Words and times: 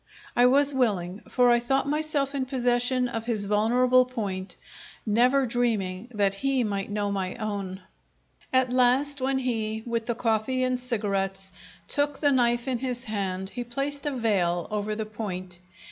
I 0.35 0.47
was 0.47 0.73
willing; 0.73 1.21
for 1.29 1.51
I 1.51 1.59
thought 1.59 1.87
myself 1.87 2.33
in 2.33 2.45
possession 2.47 3.07
of 3.07 3.25
his 3.25 3.45
vulnerable 3.45 4.03
point 4.03 4.55
never 5.05 5.45
dreaming 5.45 6.07
that 6.11 6.33
he 6.33 6.63
might 6.63 6.89
know 6.89 7.11
my 7.11 7.35
own! 7.35 7.81
At 8.51 8.73
last 8.73 9.21
when 9.21 9.37
he, 9.37 9.83
with 9.85 10.07
the 10.07 10.15
coffee 10.15 10.63
and 10.63 10.79
cigarettes, 10.79 11.51
took 11.87 12.19
the 12.19 12.31
knife 12.31 12.67
in 12.67 12.79
his 12.79 13.03
hand, 13.03 13.51
he 13.51 13.63
placed 13.63 14.07
a 14.07 14.11
veil 14.11 14.67
over 14.71 14.95
the 14.95 15.05
point. 15.05 15.59